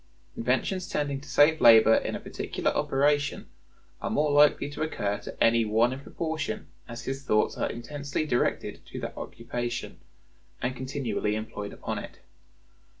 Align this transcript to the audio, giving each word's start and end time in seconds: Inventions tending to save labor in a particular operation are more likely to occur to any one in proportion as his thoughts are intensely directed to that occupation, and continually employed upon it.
Inventions 0.35 0.89
tending 0.89 1.21
to 1.21 1.29
save 1.29 1.61
labor 1.61 1.93
in 1.93 2.15
a 2.15 2.19
particular 2.19 2.71
operation 2.71 3.51
are 4.01 4.09
more 4.09 4.31
likely 4.31 4.67
to 4.71 4.81
occur 4.81 5.19
to 5.19 5.43
any 5.43 5.63
one 5.63 5.93
in 5.93 5.99
proportion 5.99 6.65
as 6.87 7.03
his 7.03 7.21
thoughts 7.23 7.55
are 7.55 7.69
intensely 7.69 8.25
directed 8.25 8.83
to 8.87 8.99
that 9.01 9.15
occupation, 9.15 9.99
and 10.59 10.75
continually 10.75 11.35
employed 11.35 11.71
upon 11.71 11.99
it. 11.99 12.17